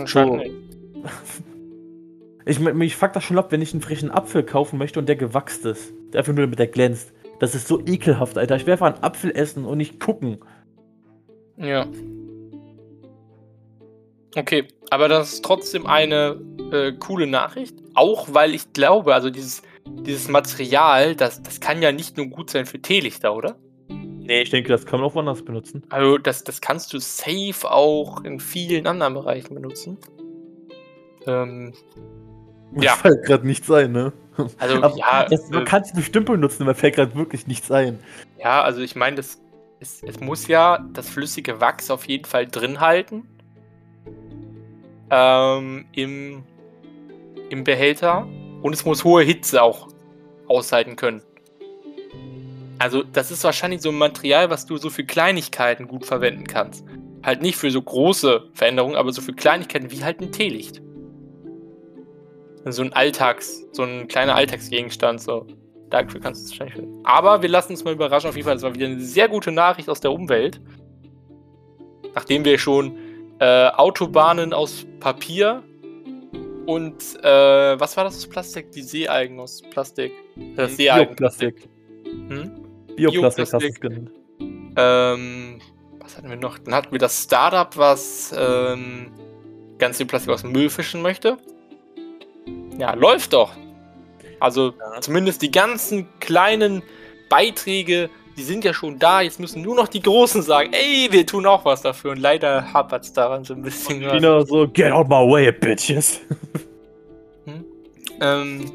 [0.06, 0.42] So.
[2.48, 5.16] Ich, mich fuck das schon ab, wenn ich einen frischen Apfel kaufen möchte und der
[5.16, 5.92] gewachst ist.
[6.14, 7.12] Der einfach nur damit der glänzt.
[7.40, 8.56] Das ist so ekelhaft, Alter.
[8.56, 10.38] Ich will einfach einen Apfel essen und nicht gucken.
[11.58, 11.88] Ja.
[14.36, 16.40] Okay, aber das ist trotzdem eine
[16.72, 17.76] äh, coole Nachricht.
[17.95, 22.49] Auch weil ich glaube, also dieses, dieses Material, das, das kann ja nicht nur gut
[22.49, 23.55] sein für Teelichter, oder?
[23.89, 25.84] Nee, ich denke, das kann man auch woanders benutzen.
[25.89, 29.97] Also das, das kannst du safe auch in vielen anderen Bereichen benutzen.
[31.27, 31.73] Ähm,
[32.79, 32.93] Ja.
[32.93, 34.13] fällt gerade nichts ein, ne?
[34.58, 37.71] also Aber ja, das, man äh, kann es bestimmt benutzen, mir fällt gerade wirklich nichts
[37.71, 37.99] ein.
[38.38, 39.39] ja, also ich meine, das
[39.79, 43.27] es, es muss ja das flüssige Wachs auf jeden Fall drin halten.
[45.10, 46.43] Ähm, im,
[47.49, 48.27] Im Behälter.
[48.62, 49.88] Und es muss hohe Hitze auch
[50.47, 51.21] aushalten können.
[52.79, 56.86] Also, das ist wahrscheinlich so ein Material, was du so für Kleinigkeiten gut verwenden kannst.
[57.23, 60.81] Halt nicht für so große Veränderungen, aber so für Kleinigkeiten wie halt ein Teelicht.
[62.65, 65.45] So ein Alltags, so ein kleiner Alltagsgegenstand, so.
[65.89, 67.01] Dafür kannst du es wahrscheinlich verwenden.
[67.05, 68.29] Aber wir lassen uns mal überraschen.
[68.29, 70.60] Auf jeden Fall, das war wieder eine sehr gute Nachricht aus der Umwelt.
[72.13, 72.97] Nachdem wir schon
[73.39, 75.63] äh, Autobahnen aus Papier
[76.65, 78.71] und äh, was war das aus Plastik?
[78.71, 80.12] Die Seealgen aus Plastik.
[80.56, 81.67] Das Seealgenplastik.
[82.04, 82.30] Bioplastik.
[82.30, 82.95] Hm?
[82.95, 83.73] Bioplastik hast du Bioplastik.
[83.73, 84.12] es genannt.
[84.78, 85.62] Ähm,
[85.99, 86.58] was hatten wir noch?
[86.60, 89.12] Dann hatten wir das Startup, was ähm,
[89.78, 91.38] ganz viel Plastik aus dem Müll fischen möchte.
[92.78, 93.54] Ja, läuft doch.
[94.39, 95.01] Also Ja.
[95.01, 96.84] zumindest die ganzen kleinen
[97.30, 99.21] Beiträge, die sind ja schon da.
[99.21, 102.12] Jetzt müssen nur noch die Großen sagen, ey, wir tun auch was dafür.
[102.12, 104.02] Und leider hapert es daran so ein bisschen.
[104.02, 106.21] China so, get out my way, bitches.
[108.21, 108.71] Ähm,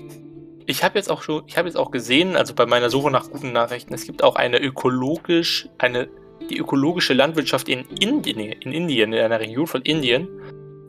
[0.66, 3.30] ich habe jetzt auch schon, ich habe jetzt auch gesehen, also bei meiner Suche nach
[3.30, 6.08] guten Nachrichten, es gibt auch eine ökologisch, eine,
[6.48, 10.28] die ökologische Landwirtschaft in Indien, in Indien, in einer Region von Indien,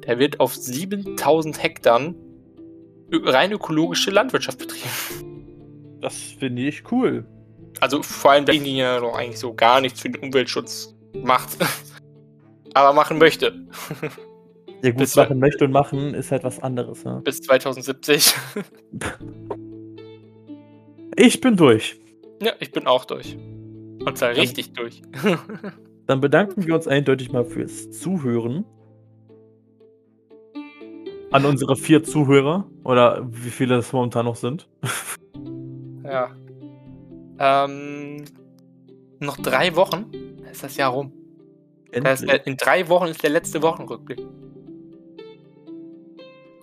[0.02, 2.14] da wird auf 7000 Hektar
[3.12, 6.00] rein ökologische Landwirtschaft betrieben.
[6.02, 7.26] Das finde ich cool.
[7.82, 11.58] Also vor allem, weil Indien ja noch eigentlich so gar nichts für den Umweltschutz macht,
[12.74, 13.68] aber machen möchte.
[14.84, 17.04] Ja gut, Bis- machen möchte und machen ist halt was anderes.
[17.04, 17.20] Ne?
[17.24, 18.34] Bis 2070.
[21.18, 22.00] Ich bin durch.
[22.42, 23.36] ja, ich bin auch durch.
[24.06, 25.02] Und zwar richtig durch.
[26.08, 28.64] Dann bedanken wir uns eindeutig mal fürs Zuhören.
[31.32, 32.66] An unsere vier Zuhörer.
[32.86, 34.70] Oder wie viele das momentan noch sind.
[36.04, 36.32] Ja.
[37.44, 38.26] Ähm,
[39.20, 40.12] noch drei Wochen
[40.52, 41.12] ist das Jahr rum.
[41.92, 44.20] Das der- in drei Wochen ist der letzte Wochenrückblick.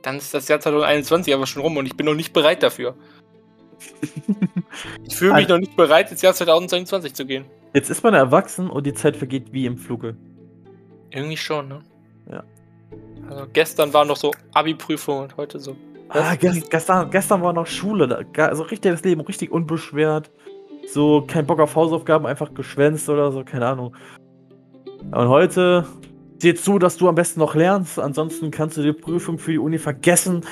[0.03, 2.95] Dann ist das Jahr 2021 aber schon rum und ich bin noch nicht bereit dafür.
[5.09, 7.45] Ich fühle mich Also- noch nicht bereit, ins Jahr 2022 zu gehen.
[7.75, 10.17] Jetzt ist man erwachsen und die Zeit vergeht wie im Fluge.
[11.11, 11.81] Irgendwie schon, ne?
[12.31, 12.45] Ja.
[13.29, 15.75] Also gestern war noch so Abi-Prüfung und heute so.
[16.11, 18.07] Ah, gest, gestern, gestern war noch Schule.
[18.33, 20.31] Da, also richtig das Leben, richtig unbeschwert.
[20.87, 23.95] So kein Bock auf Hausaufgaben, einfach geschwänzt oder so, keine Ahnung.
[25.11, 25.87] Und heute
[26.39, 29.59] sieh zu, dass du am besten noch lernst, ansonsten kannst du die Prüfung für die
[29.59, 30.45] Uni vergessen.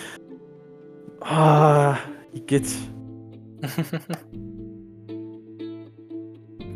[1.20, 1.96] Ah,
[2.46, 2.76] geht's.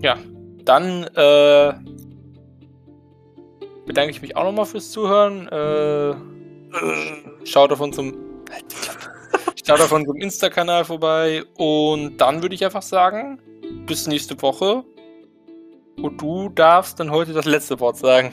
[0.02, 0.16] ja,
[0.64, 1.72] dann äh,
[3.86, 5.48] bedanke ich mich auch nochmal fürs Zuhören.
[5.48, 6.14] Äh,
[7.44, 8.14] schaut auf unserem
[9.70, 13.40] schaut auf unserem Insta-Kanal vorbei und dann würde ich einfach sagen,
[13.86, 14.82] bis nächste Woche.
[15.96, 18.32] Und du darfst dann heute das letzte Wort sagen.